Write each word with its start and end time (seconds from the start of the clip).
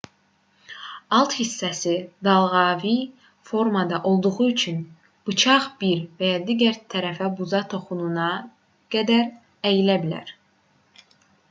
alt 1.17 1.31
hissəsi 1.39 1.95
dalğavari 2.27 2.95
formada 3.49 3.97
olduğu 4.13 4.41
üçün 4.47 4.81
bıçaq 5.29 5.69
bir 5.85 6.03
və 6.23 6.33
ya 6.33 6.41
digər 6.49 6.81
tərəfə 6.97 7.31
buza 7.41 7.63
toxunana 7.77 8.27
qədər 8.97 9.25
əyilə 9.73 10.03
bilər 10.07 10.37